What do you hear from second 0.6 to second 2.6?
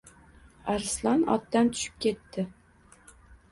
Arslon otdan tushib ketdi